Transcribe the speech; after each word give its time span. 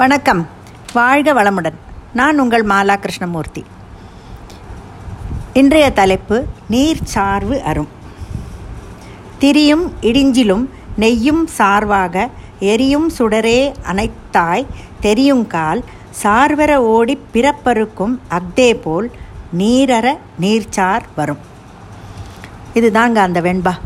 வணக்கம். 0.00 0.48
வாழ்க 0.92 1.32
வளமுடன். 1.32 1.74
நான் 2.12 2.38
உங்கள் 2.38 2.66
மாலா 2.66 2.96
கிருஷ்ணமூர்த்தி. 2.96 3.64
இன்றைய 5.52 5.92
தலைப்பு 5.92 6.44
நீர் 6.68 7.02
சார்வு 7.04 7.62
அரும். 7.62 7.88
திரியும் 9.38 9.92
இடிஞ்சிலும் 10.00 10.68
நெய்யும் 10.98 11.48
சார்வாக 11.58 12.28
எரியும் 12.60 13.10
சுடரே 13.18 13.74
அனைத்தாய் 13.92 14.66
தெரியுங்கால் 15.02 15.82
சார்வர 16.22 16.76
ஓடி 16.76 17.18
பிறப்பருக்கும் 17.32 18.18
அக்தே 18.30 18.74
போல் 18.74 19.10
நீரற 19.58 20.18
நீர்ச்சார் 20.40 21.02
வரும். 21.16 21.38
இதுதாங்க 22.74 23.14
அந்த 23.14 23.40
வெண்பா. 23.40 23.78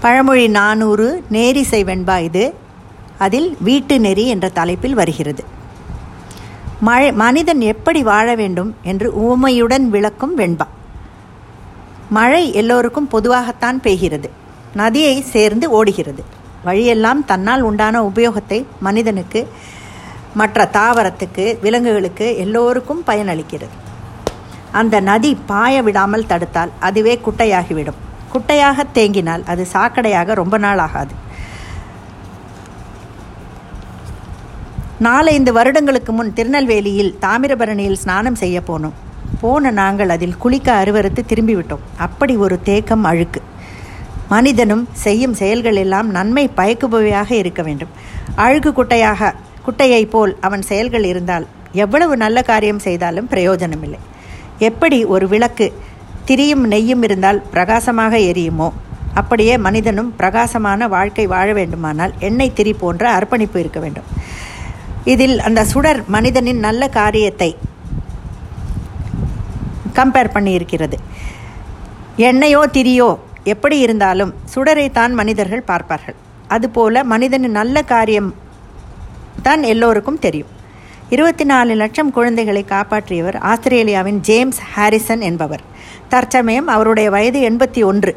பழமொழி 0.00 0.48
நானூறு 0.48 1.24
நேரிசை 1.30 1.84
வெண்பா 1.84 2.20
இது. 2.20 2.60
அதில் 3.26 3.50
வீட்டு 3.60 3.94
நெறி 4.00 4.24
என்ற 4.34 4.46
தலைப்பில் 4.48 4.94
வருகிறது. 4.94 5.42
மழை 6.80 7.08
மனிதன் 7.22 7.62
எப்படி 7.72 8.00
வாழ 8.02 8.28
வேண்டும் 8.34 8.70
என்று 8.82 9.08
ஊமையுடன் 9.26 9.84
விளக்கும் 9.94 10.34
வெண்பா. 10.38 10.66
மழை 12.10 12.42
எல்லோருக்கும் 12.54 13.10
பொதுவாகத்தான் 13.12 13.78
பெய்கிறது. 13.82 14.28
நதியை 14.74 15.14
சேர்ந்து 15.34 15.66
ஓடுகிறது. 15.70 16.22
வழியெல்லாம் 16.64 17.20
தன்னால் 17.24 17.62
உண்டான 17.62 18.02
உபயோகத்தை 18.02 18.58
மனிதனுக்கு 18.80 19.40
மற்ற 20.34 20.68
தாவரத்துக்கு 20.72 21.44
விலங்குகளுக்கு 21.62 22.26
எல்லோருக்கும் 22.36 23.02
பயனளிக்கிறது. 23.06 23.74
அந்த 24.80 25.00
நதி 25.00 25.30
பாய 25.46 25.82
விடாமல் 25.82 26.26
தடுத்தால் 26.26 26.70
அதுவே 26.80 27.14
குட்டையாகிவிடும். 27.26 27.98
குட்டையாக 28.32 28.84
தேங்கினால் 28.94 29.42
அது 29.46 29.62
சாக்கடையாக 29.72 30.34
ரொம்ப 30.34 30.58
நாள் 30.58 30.82
ஆகாது. 30.86 31.14
நாலைந்து 35.04 35.52
வருடங்களுக்கு 35.52 36.12
முன் 36.12 36.32
திருநெல்வேலியில் 36.32 37.14
தாமிரபரணியில் 37.20 38.00
ஸ்நானம் 38.02 38.34
செய்ய 38.34 38.60
போனோம். 38.66 38.96
போன 39.40 39.70
நாங்கள் 39.70 40.08
அதில் 40.08 40.36
குளிக்க 40.36 40.68
அருவறுத்து 40.80 41.22
திரும்பிவிட்டோம். 41.28 41.84
அப்படி 41.96 42.34
ஒரு 42.36 42.56
தேக்கம் 42.62 43.04
அழுக்கு. 43.04 43.40
மனிதனும் 44.28 44.88
செய்யும் 45.04 45.34
செயல்கள் 45.34 45.76
எல்லாம் 45.76 46.10
நன்மை 46.10 46.50
பயக்குபவையாக 46.56 47.30
இருக்க 47.30 47.62
வேண்டும். 47.62 47.92
அழுக்கு 48.34 48.70
குட்டையாக 48.70 49.32
குட்டையைப் 49.66 50.12
போல் 50.14 50.36
அவன் 50.40 50.62
செயல்கள் 50.62 51.04
இருந்தால் 51.04 51.46
எவ்வளவு 51.72 52.16
நல்ல 52.16 52.42
காரியம் 52.42 52.84
செய்தாலும் 52.88 53.28
பிரயோஜனமில்லை. 53.28 54.00
எப்படி 54.58 55.04
ஒரு 55.04 55.28
விளக்கு 55.28 55.68
திரியும் 56.24 56.64
நெய்யும் 56.70 57.02
இருந்தால் 57.02 57.42
பிரகாசமாக 57.50 58.16
எரியுமோ? 58.30 58.70
அப்படியே 59.14 59.54
மனிதனும் 59.58 60.12
பிரகாசமான 60.16 60.88
வாழ்க்கை 60.88 61.26
வாழ 61.26 61.52
வேண்டுமானால் 61.52 62.12
எண்ணெய் 62.18 62.56
திரி 62.58 62.72
போன்ற 62.72 63.10
அர்ப்பணிப்பு 63.10 63.60
இருக்க 63.60 63.80
வேண்டும். 63.80 64.10
இதில் 65.04 65.40
அந்த 65.40 65.64
சுடர் 65.64 66.00
மனிதனின் 66.06 66.58
நல்ல 66.58 66.88
காரியத்தை 66.88 67.56
கம்பேர் 69.94 70.34
பண்ணியிருக்கிறது. 70.34 70.96
எண்ணெயோ 72.16 72.60
திரியோ 72.72 73.18
எப்படி 73.44 73.78
இருந்தாலும் 73.78 74.34
சுடரைத்தான் 74.54 75.12
மனிதர்கள் 75.12 75.68
பார்ப்பார்கள். 75.70 76.14
அதுபோல 76.48 77.04
மனிதனின் 77.04 77.58
நல்ல 77.60 77.82
காரியம் 77.82 78.34
தான் 79.42 79.62
எல்லோருக்கும் 79.62 80.18
தெரியும். 80.18 80.50
இருபத்தி 81.08 81.44
நாலு 81.44 81.74
லட்சம் 81.74 82.10
குழந்தைகளை 82.10 82.64
காப்பாற்றியவர் 82.68 83.38
ஆஸ்திரேலியாவின் 83.38 84.20
ஜேம்ஸ் 84.20 84.60
ஹாரிசன் 84.74 85.20
என்பவர். 85.20 85.60
தற்சமயம் 86.08 86.68
அவருடைய 86.68 87.10
வயது 87.10 87.50
எண்பத்தி 87.50 87.84
ஒன்று. 87.84 88.12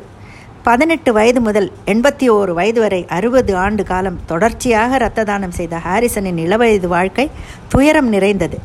பதினெட்டு 0.67 1.13
வயது 1.13 1.41
முதல் 1.41 1.71
எண்பத்தி 1.85 2.27
ஓரு 2.35 2.52
வயது 2.52 2.80
வரை 2.81 3.05
அறுபது 3.09 3.55
ஆண்டு 3.55 3.83
காலம் 3.83 4.19
தொடர்ச்சியாக 4.25 4.95
இரத்த 4.95 5.23
தானம் 5.23 5.52
செய்த 5.52 5.77
ஹாரிசனின் 5.77 6.38
இளவயது 6.38 6.88
வாழ்க்கை 6.88 7.30
துயரம் 7.67 8.09
நிறைந்தது. 8.09 8.57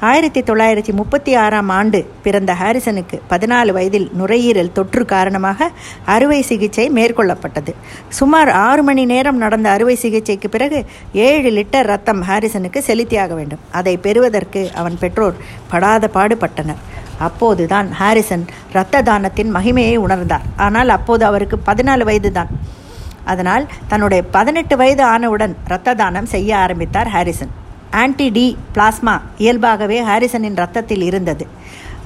ஆயிரத்தி 0.00 0.40
தொள்ளாயிரத்தி 0.40 0.92
முப்பத்தி 0.92 1.34
ஆறாம் 1.34 1.68
ஆண்டு 1.68 1.98
பிறந்த 2.22 2.52
ஹாரிசனுக்கு 2.60 3.18
பதினாலு 3.30 3.72
வயதில் 3.72 4.10
நுரையீரல் 4.12 4.72
தொற்று 4.72 5.04
காரணமாக 5.04 5.70
அறுவை 6.04 6.40
சிகிச்சை 6.42 6.90
மேற்கொள்ளப்பட்டது. 6.90 7.74
சுமார் 8.08 8.48
ஆறு 8.48 8.82
மணி 8.82 9.04
நேரம் 9.04 9.36
நடந்த 9.36 9.70
அறுவை 9.70 9.94
சிகிச்சைக்கு 9.94 10.48
பிறகு 10.48 10.84
ஏழு 11.12 11.50
லிட்டர் 11.50 11.90
ரத்தம் 11.92 12.22
ஹாரிசனுக்கு 12.22 12.82
செலுத்தியாக 12.86 13.34
வேண்டும். 13.34 13.62
அதை 13.72 13.96
பெறுவதற்கு 13.96 14.70
அவன் 14.74 14.98
பெற்றோர் 14.98 15.34
படாத 15.70 16.10
பாடுபட்டனர். 16.14 16.82
அப்போதுதான் 17.18 17.92
ஹாரிசன் 17.92 18.44
இரத்த 18.72 19.02
தானத்தின் 19.08 19.50
மகிமையை 19.56 19.96
உணர்ந்தார். 20.04 20.46
ஆனால் 20.66 20.88
அப்போது 20.88 21.24
அவருக்கு 21.24 21.56
பதினாலு 21.66 22.04
வயது 22.10 22.32
தான் 22.32 22.52
அதனால் 23.32 23.64
தன்னுடைய 23.90 24.20
பதினெட்டு 24.36 24.76
வயது 24.76 25.02
ஆனவுடன் 25.04 25.56
இரத்த 25.66 25.94
தானம் 25.94 26.30
செய்ய 26.34 26.50
ஆரம்பித்தார் 26.58 27.10
ஹாரிசன். 27.14 27.52
ஆன்டி 28.02 28.26
டி 28.36 28.46
பிளாஸ்மா 28.74 29.14
இயல்பாகவே 29.44 29.98
ஹாரிசனின் 30.02 30.60
ரத்தத்தில் 30.62 31.04
இருந்தது. 31.10 31.46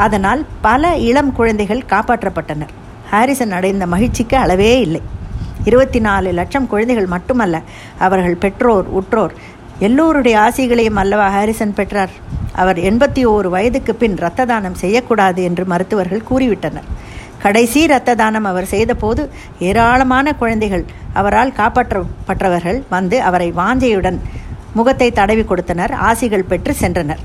அதனால் 0.05 0.41
பல 0.67 0.95
இளம் 1.09 1.33
குழந்தைகள் 1.33 1.83
காப்பாற்றப்பட்டனர். 1.93 2.73
ஹாரிசன் 3.11 3.55
அடைந்த 3.59 3.87
மகிழ்ச்சிக்கு 3.95 4.37
அளவே 4.37 4.73
இல்லை. 4.87 5.03
இருபத்தி 5.65 6.01
நாலு 6.07 6.29
லட்சம் 6.39 6.67
குழந்தைகள் 6.73 7.13
மட்டுமல்ல 7.15 7.57
அவர்கள் 8.07 8.43
பெற்றோர் 8.45 8.89
உற்றோர் 8.99 9.35
எல்லோருடைய 9.79 10.39
ஆசைகளையும் 10.39 10.97
அல்லவா 10.97 11.29
ஹாரிசன் 11.29 11.75
பெற்றார். 11.75 12.11
அவர் 12.53 12.79
எண்பத்தி 12.79 13.23
ஓரு 13.27 13.49
வயதுக்கு 13.49 13.95
பின் 13.95 14.17
இரத்த 14.17 14.45
தானம் 14.45 14.75
செய்யக்கூடாது 14.75 15.43
என்று 15.43 15.65
மருத்துவர்கள் 15.65 16.23
கூறிவிட்டனர். 16.31 16.87
கடைசி 17.43 17.81
இரத்த 17.81 18.15
தானம் 18.15 18.45
அவர் 18.45 18.65
செய்தபோது 18.65 19.31
ஏராளமான 19.59 20.33
குழந்தைகள் 20.33 20.85
அவரால் 21.13 21.53
காப்பாற்றப்பட்டவர்கள் 21.57 22.83
வந்து 22.91 23.23
அவரை 23.23 23.53
வாஞ்சையுடன் 23.53 24.19
முகத்தை 24.75 25.13
தடவி 25.13 25.45
கொடுத்தனர். 25.45 25.93
ஆசிகள் 25.93 26.49
பெற்று 26.49 26.75
சென்றனர். 26.81 27.23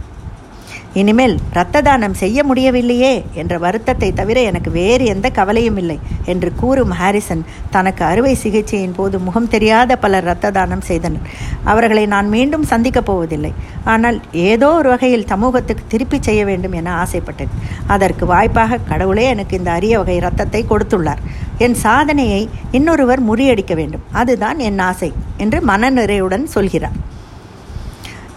இனிமேல் 0.99 1.35
இரத்த 1.51 1.81
தானம் 1.81 2.15
செய்ய 2.21 2.43
முடியவில்லையே 2.43 3.11
என்ற 3.41 3.57
வருத்தத்தை 3.57 4.13
தவிர 4.13 4.41
எனக்கு 4.41 4.71
வேறு 4.71 5.03
எந்த 5.05 5.27
கவலையும் 5.29 5.77
இல்லை 5.77 5.95
என்று 6.25 6.49
கூறும் 6.61 6.91
ஹாரிசன் 6.91 7.43
தனக்கு 7.69 8.03
அறுவை 8.03 8.33
சிகிச்சையின் 8.41 8.95
போது 8.97 9.19
முகம் 9.19 9.47
தெரியாத 9.47 9.95
பலர் 9.95 10.23
இரத்த 10.23 10.51
தானம் 10.57 10.81
செய்தனர். 10.81 11.27
அவர்களை 11.63 12.03
நான் 12.05 12.29
மீண்டும் 12.29 12.65
சந்திக்கப் 12.71 13.05
போவதில்லை. 13.05 13.53
ஆனால் 13.83 14.17
ஏதோ 14.31 14.71
ஒரு 14.79 14.89
வகையில் 14.89 15.25
சமூகத்துக்கு 15.25 15.85
திருப்பி 15.87 16.19
செய்ய 16.21 16.41
வேண்டும் 16.45 16.75
என 16.79 16.95
ஆசைப்பட்டேன். 17.03 17.53
அதற்கு 17.87 18.25
வாய்ப்பாக 18.25 18.81
கடவுளே 18.91 19.25
எனக்கு 19.35 19.57
இந்த 19.57 19.71
அரிய 19.71 19.99
வகை 19.99 20.15
இரத்தத்தை 20.15 20.63
கொடுத்துள்ளார். 20.69 21.23
என் 21.57 21.77
சாதனையை 21.85 22.49
இன்னொருவர் 22.71 23.23
முறியடிக்க 23.29 23.75
வேண்டும். 23.75 24.03
அதுதான் 24.11 24.59
என் 24.59 24.79
ஆசை 24.79 25.11
என்று 25.37 25.61
மனநிறைவுடன் 25.71 26.45
சொல்கிறார். 26.57 26.99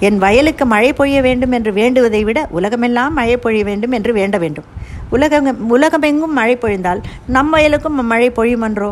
என் 0.07 0.19
வயலுக்கு 0.19 0.65
மழை 0.67 0.89
பொழிய 0.93 1.19
வேண்டும் 1.21 1.53
என்று 1.53 1.71
வேண்டுவதை 1.73 2.21
விட 2.25 2.39
உலகமெல்லாம் 2.51 3.13
மழை 3.15 3.37
பொழிய 3.37 3.63
வேண்டும் 3.65 3.95
என்று 3.99 4.13
வேண்ட 4.13 4.37
வேண்டும். 4.39 4.65
உலகம் 5.11 5.71
உலகமெங்கும் 5.71 6.33
மழை 6.33 6.55
பொழிந்தால் 6.57 7.01
நம் 7.27 7.51
வயலுக்கும் 7.55 8.01
மழை 8.13 8.29
பொழியுமன்றோ? 8.31 8.91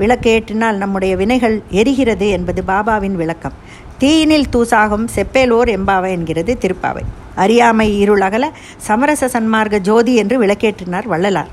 விளக்கேற்றினால் 0.00 0.80
நம்முடைய 0.82 1.12
வினைகள் 1.16 1.56
எரிகிறது 1.70 2.26
என்பது 2.30 2.62
பாபாவின் 2.66 3.16
விளக்கம். 3.22 3.56
தீயினில் 4.00 4.50
தூசாகும் 4.52 5.06
செப்பேலோர் 5.16 5.70
எம்பாவை 5.76 6.10
என்கிறது 6.16 6.58
திருப்பாவை. 6.60 7.04
அறியாமை 7.34 7.88
இருளகல 8.04 8.44
சமரச 8.88 9.28
சன்மார்க்க 9.28 9.84
ஜோதி 9.88 10.14
என்று 10.14 10.36
விளக்கேற்றினார் 10.42 11.08
வள்ளலார். 11.12 11.52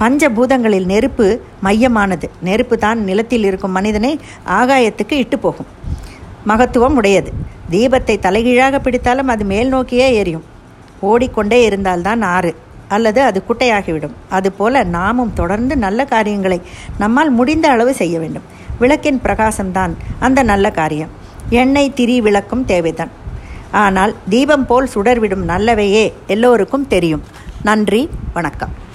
பஞ்சபூதங்களில் 0.00 0.88
நெருப்பு 0.92 1.26
மையமானது. 1.62 2.28
நெருப்பு 2.42 2.78
தான் 2.78 3.00
நிலத்தில் 3.04 3.44
இருக்கும் 3.44 3.76
மனிதனை 3.78 4.12
ஆகாயத்துக்கு 4.60 5.16
இட்டு 5.24 5.38
போகும். 5.38 5.70
மகத்துவம் 6.46 6.94
உடையது. 6.94 7.32
தீபத்தை 7.70 8.18
தலைகீழாக 8.18 8.78
பிடித்தாலும் 8.78 9.28
அது 9.28 9.44
மேல் 9.44 9.68
நோக்கியே 9.68 10.14
எரியும். 10.14 10.44
ஓடிக்கொண்டே 11.00 11.64
இருந்தால்தான் 11.64 12.22
ஆறு 12.22 12.56
அல்லது 12.88 13.22
அது 13.22 13.42
குட்டையாகிவிடும். 13.48 14.14
அதுபோல 14.28 14.82
நாமும் 14.82 15.32
தொடர்ந்து 15.32 15.76
நல்ல 15.76 16.04
காரியங்களை 16.04 16.62
நம்மால் 16.98 17.30
முடிந்த 17.30 17.68
அளவு 17.68 17.94
செய்ய 17.94 18.18
வேண்டும். 18.18 18.42
விளக்கின் 18.78 19.20
பிரகாசம்தான் 19.24 19.90
அந்த 20.18 20.42
நல்ல 20.42 20.70
காரியம். 20.70 21.08
எண்ணெய் 21.50 21.94
திரி 21.94 22.20
விளக்கும் 22.20 22.64
தேவைதான். 22.64 23.10
ஆனால் 23.70 24.14
தீபம் 24.28 24.66
போல் 24.66 24.88
சுடர்விடும் 24.94 25.48
நல்லவையே 25.48 26.12
எல்லோருக்கும் 26.26 26.86
தெரியும். 26.86 27.22
நன்றி 27.62 28.08
வணக்கம். 28.32 28.88